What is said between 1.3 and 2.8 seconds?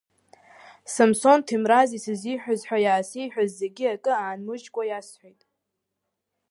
Ҭемраз исызиаҳә ҳәа